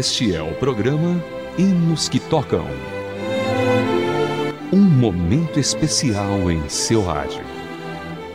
[0.00, 1.22] Este é o programa
[1.58, 2.66] Hinos que Tocam.
[4.72, 7.44] Um momento especial em seu rádio.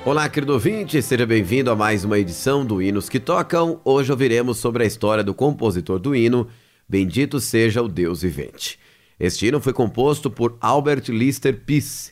[0.05, 3.81] Olá, querido ouvinte, seja bem-vindo a mais uma edição do Hinos que Tocam.
[3.83, 6.47] Hoje ouviremos sobre a história do compositor do hino,
[6.87, 8.77] Bendito seja o Deus vivente.
[9.19, 12.11] Este hino foi composto por Albert Lister Peace.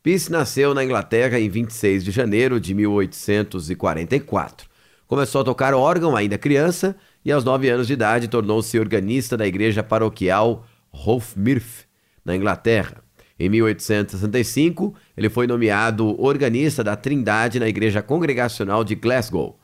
[0.00, 4.70] Peace nasceu na Inglaterra em 26 de janeiro de 1844.
[5.08, 9.46] Começou a tocar órgão ainda criança e aos nove anos de idade tornou-se organista da
[9.46, 11.86] igreja paroquial Hofmirth,
[12.24, 13.02] na Inglaterra.
[13.38, 19.58] Em 1865, ele foi nomeado organista da Trindade na Igreja Congregacional de Glasgow.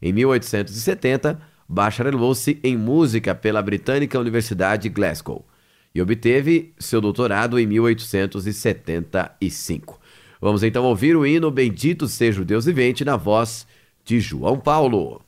[0.00, 5.46] Em 1870, bacharelou-se em música pela Britânica Universidade de Glasgow
[5.94, 9.98] e obteve seu doutorado em 1875.
[10.40, 13.66] Vamos então ouvir o hino Bendito seja o Deus vivente na voz
[14.04, 15.22] de João Paulo.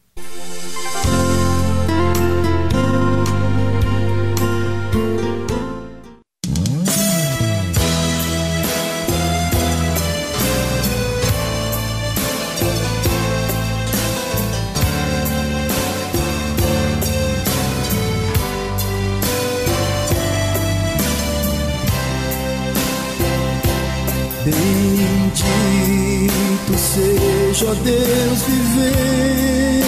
[27.82, 29.84] Deus vivente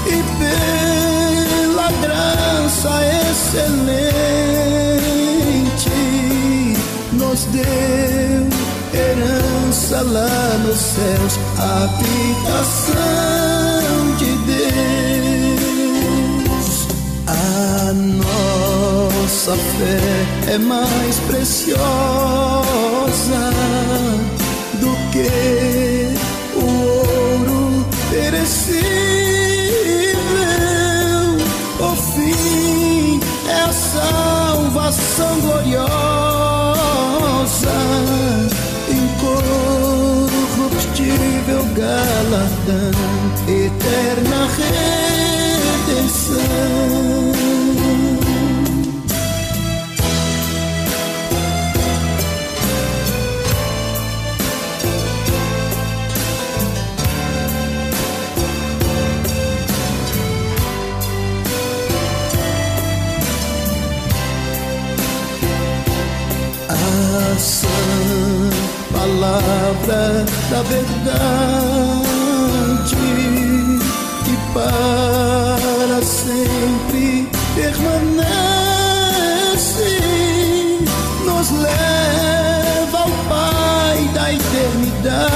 [0.08, 2.90] e pela graça
[3.32, 3.90] excelente
[7.14, 8.48] nos deu
[8.94, 13.00] herança lá nos céus, habitação
[14.18, 14.30] de
[17.30, 17.94] a
[19.40, 19.98] nossa fé
[20.54, 21.80] é mais preciosa
[24.82, 26.14] do que
[26.56, 28.84] o ouro perecível.
[31.80, 35.88] O fim é a salvação gloriosa,
[38.90, 42.92] incorruptível galardão,
[71.10, 72.96] verdade
[74.26, 78.60] que para sempre permanece,
[81.26, 85.30] nos leva ao Pai da eternidade.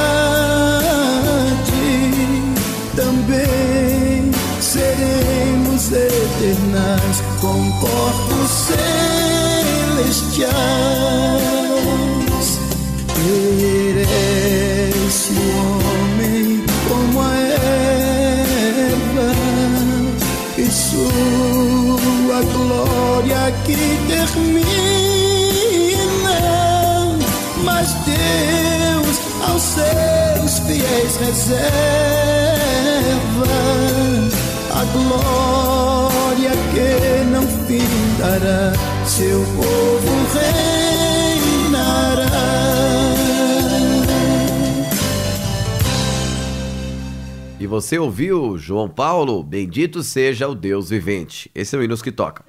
[2.96, 8.50] Também seremos eternas com corpos
[10.38, 10.93] celestiais
[31.26, 33.14] reserva
[34.72, 38.74] a glória que não findará,
[39.06, 40.14] seu povo
[41.64, 42.26] reinará.
[47.60, 51.50] E você ouviu João Paulo, bendito seja o Deus vivente.
[51.56, 52.44] Esse é o Hinos que toca.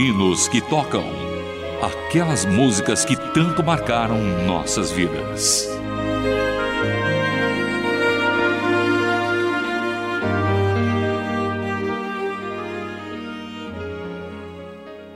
[0.00, 1.04] Hinos que tocam.
[1.82, 4.16] Aquelas músicas que tanto marcaram
[4.46, 5.68] nossas vidas.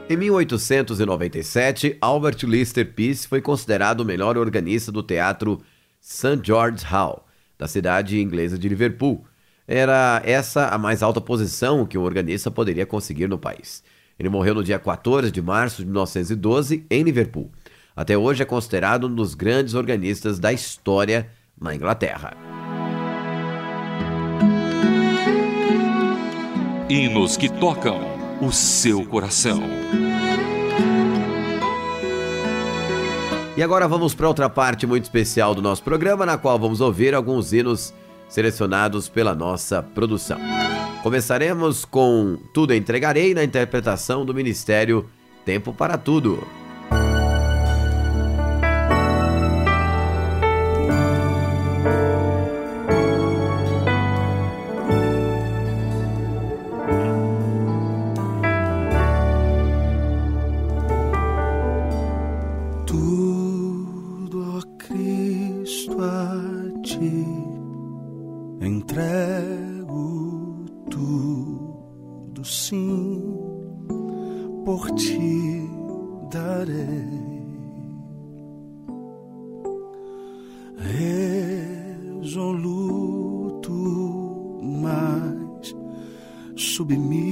[0.06, 5.62] Em 1897, Albert Lister Peace foi considerado o melhor organista do teatro
[5.98, 6.40] St.
[6.42, 7.26] George's Hall,
[7.56, 9.24] da cidade inglesa de Liverpool.
[9.66, 13.82] Era essa a mais alta posição que um organista poderia conseguir no país.
[14.18, 17.50] Ele morreu no dia 14 de março de 1912 em Liverpool.
[17.96, 21.28] Até hoje é considerado um dos grandes organistas da história
[21.60, 22.36] na Inglaterra.
[26.88, 28.00] Hinos que tocam
[28.40, 29.62] o seu coração.
[33.56, 37.14] E agora vamos para outra parte muito especial do nosso programa, na qual vamos ouvir
[37.14, 37.94] alguns hinos
[38.28, 40.38] selecionados pela nossa produção.
[41.04, 45.04] Começaremos com Tudo Entregarei na interpretação do Ministério
[45.44, 46.42] Tempo para Tudo.
[72.44, 73.22] sim
[74.64, 75.68] por ti
[76.30, 77.24] darei.
[82.46, 83.72] Resoluto,
[84.62, 85.74] mas
[86.56, 87.23] submisso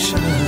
[0.00, 0.39] Nation.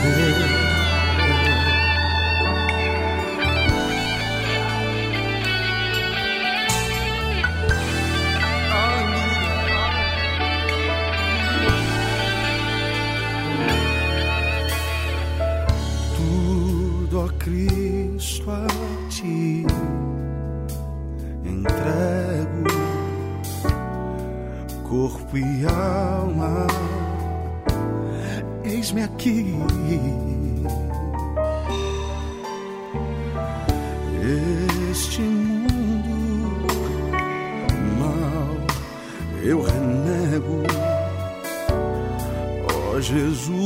[42.94, 43.64] Ó Jesus,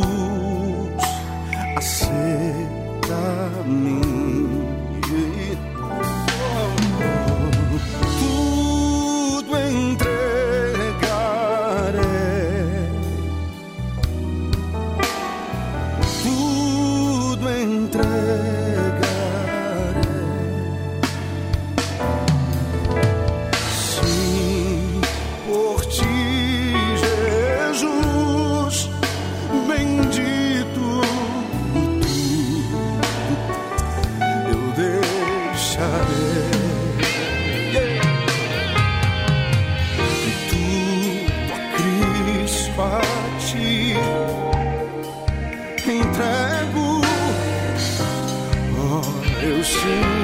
[1.76, 2.66] aceita-me.
[49.48, 50.15] eu sinto.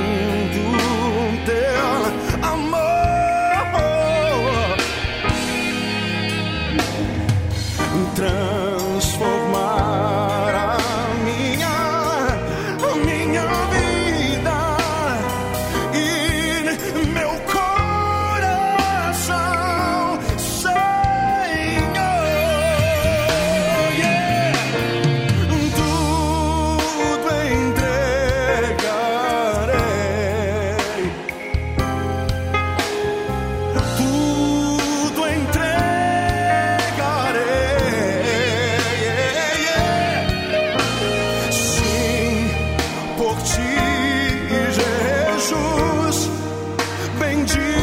[47.34, 47.81] 明知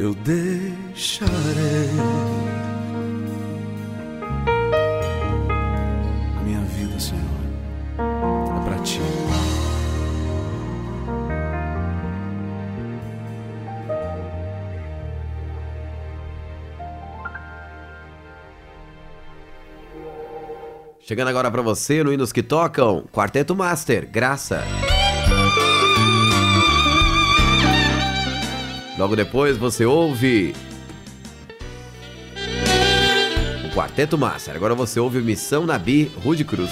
[0.00, 1.90] eu deixarei
[6.38, 7.20] a minha vida, Senhor,
[7.98, 8.98] é para ti.
[21.00, 24.64] Chegando agora para você no Hinos que Tocam, Quarteto Master, Graça.
[29.00, 30.54] Logo depois você ouve
[33.64, 34.54] o Quarteto Master.
[34.54, 36.70] Agora você ouve Missão Nabi, Rude Cruz.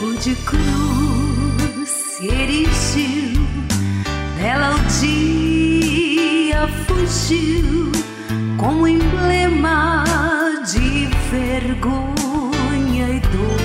[0.00, 3.40] Rude Cruz se erigiu,
[4.36, 7.92] dela o dia fugiu
[8.56, 10.02] como emblema
[10.66, 13.60] de vergonha e dor.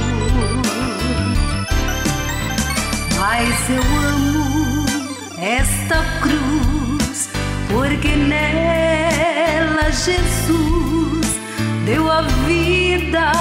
[3.20, 4.51] Mas eu amo
[5.42, 7.30] esta cruz,
[7.72, 11.26] porque nela Jesus
[11.84, 13.32] deu a vida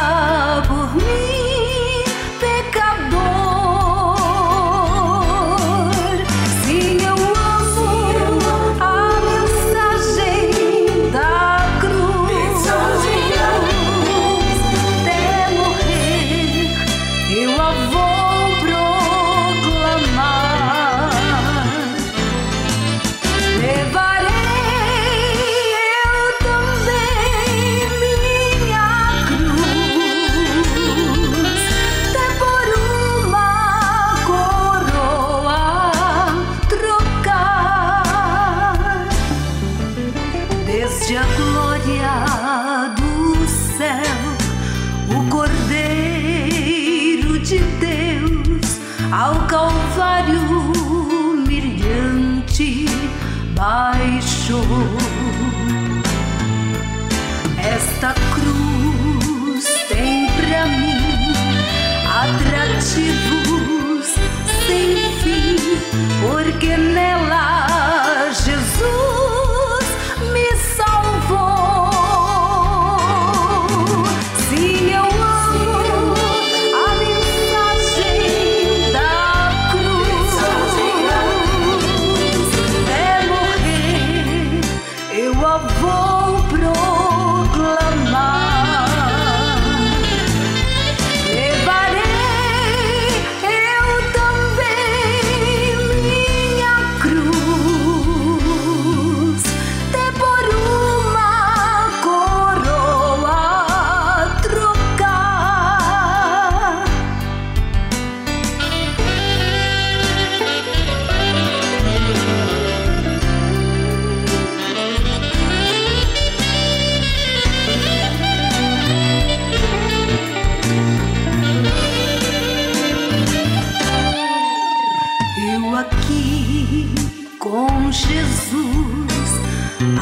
[0.66, 1.09] por mim,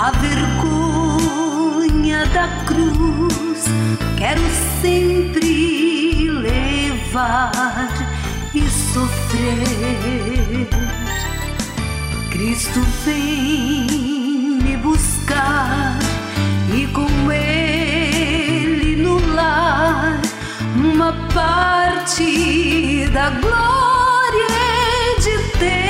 [0.00, 1.88] a vergonha
[2.26, 3.64] da cruz,
[4.16, 4.40] quero
[4.80, 7.88] sempre levar
[8.54, 10.68] e sofrer.
[12.30, 15.98] Cristo vem me buscar
[16.72, 20.20] e com ele no lar
[20.76, 25.87] uma parte da glória hei de ter.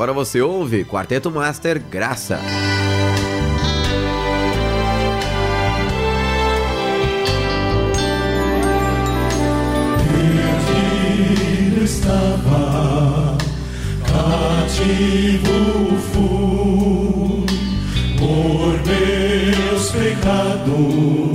[0.00, 2.40] Agora você ouve Quarteto Master Graça.
[11.36, 13.36] Perdido estava,
[14.06, 15.50] cativo
[16.14, 17.44] fui
[18.16, 21.29] por meus pecados.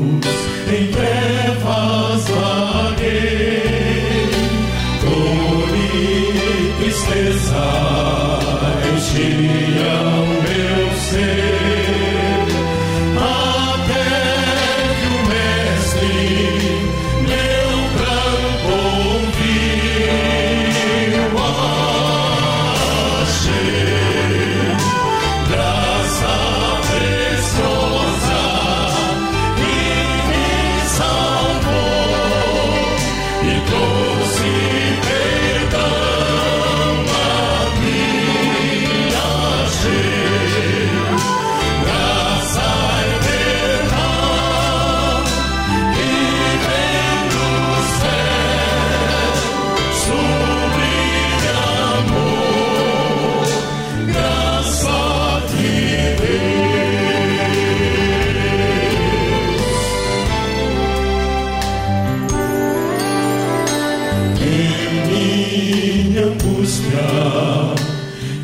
[66.66, 67.00] angústia,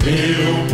[0.06, 0.71] eu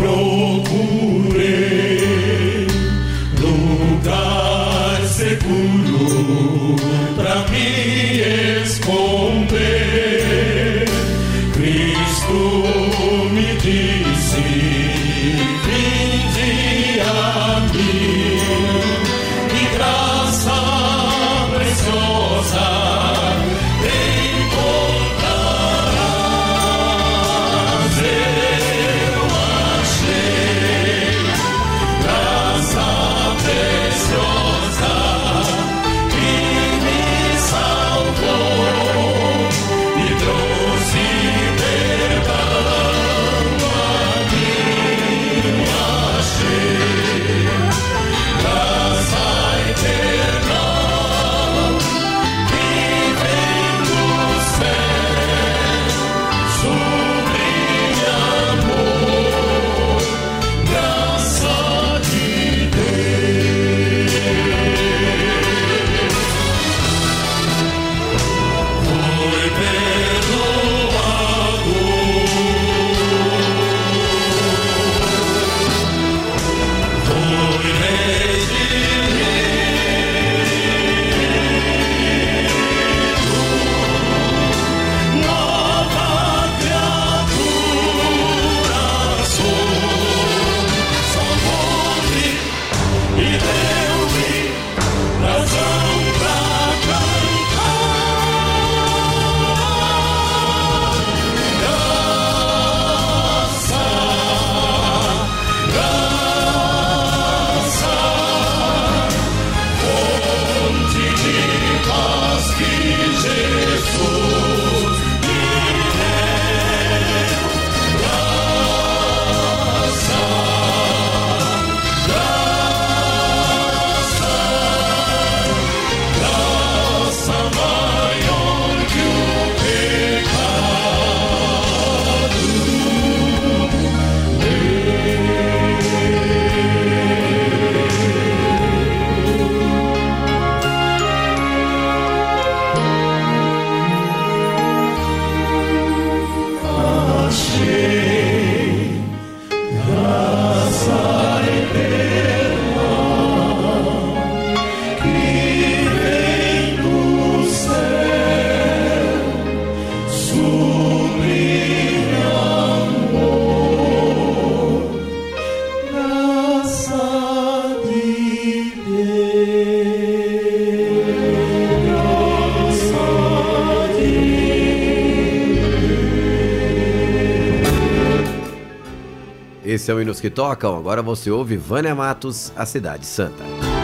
[179.88, 183.76] são hinos que tocam, agora você ouve Vânia Matos, A Cidade Santa.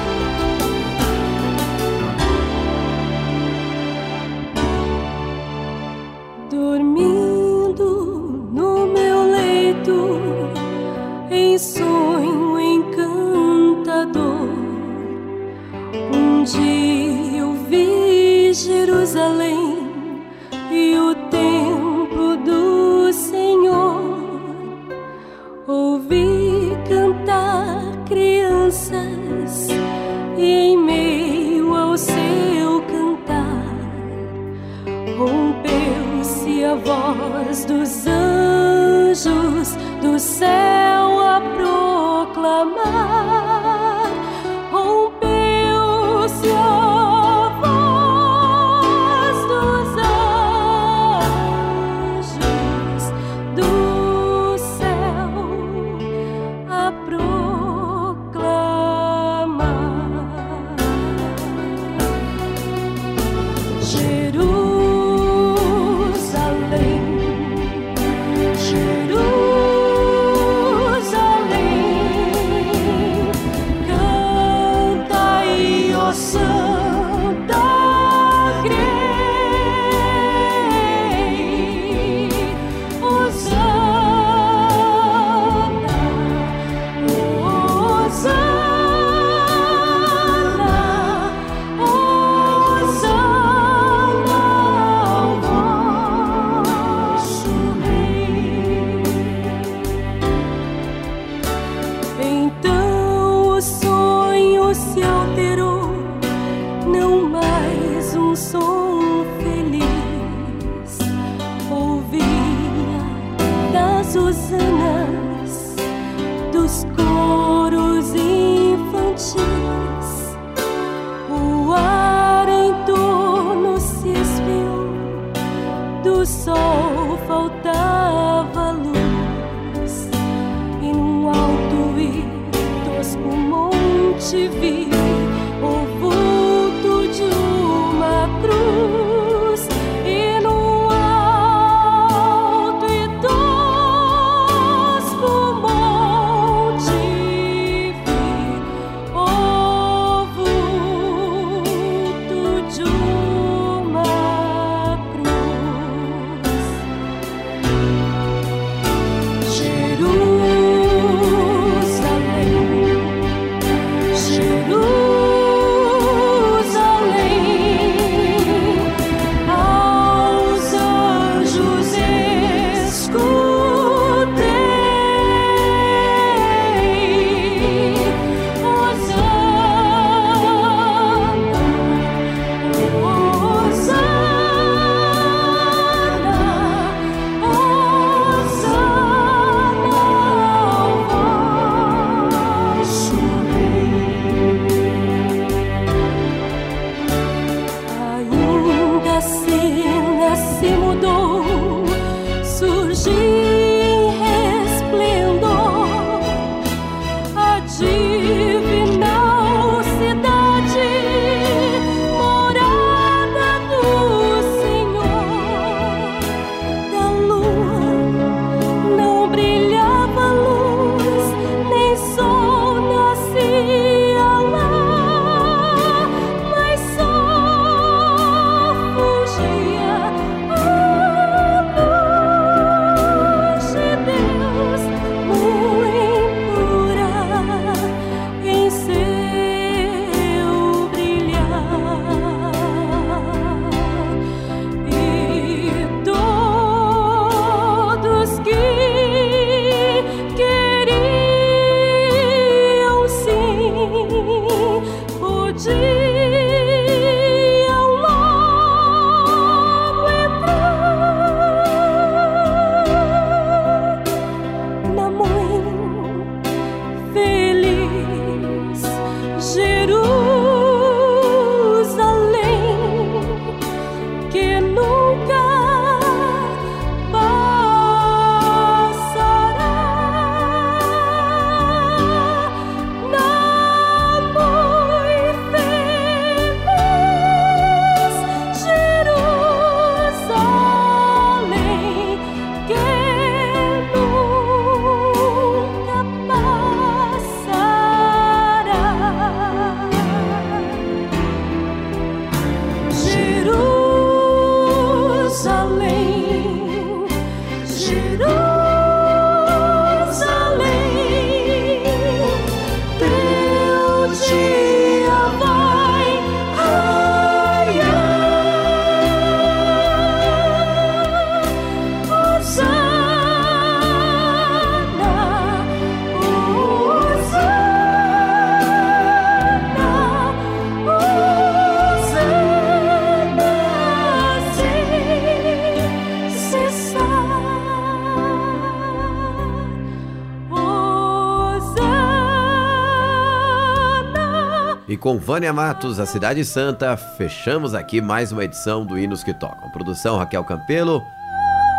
[345.13, 349.69] Com Vânia Matos, a Cidade Santa, fechamos aqui mais uma edição do Hinos que Tocam.
[349.69, 351.03] Produção Raquel Campelo,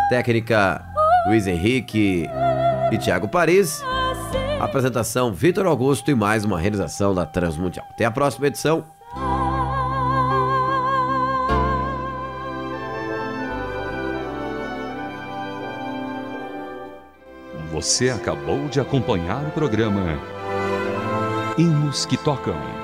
[0.09, 0.81] técnica
[1.27, 2.31] Luiz Henrique
[2.92, 3.83] e Tiago Paris.
[4.61, 7.85] Apresentação Vitor Augusto e mais uma realização da Transmundial.
[7.90, 8.85] Até a próxima edição.
[17.73, 20.20] Você acabou de acompanhar o programa
[21.59, 22.84] Hinos que Tocam.